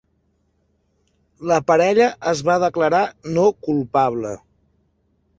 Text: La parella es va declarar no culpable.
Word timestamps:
La 1.51 1.59
parella 1.67 2.07
es 2.31 2.41
va 2.47 2.55
declarar 2.63 3.01
no 3.35 3.43
culpable. 3.69 4.33